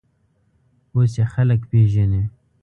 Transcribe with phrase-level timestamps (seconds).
[0.93, 2.23] اوس یې خلک پېژني.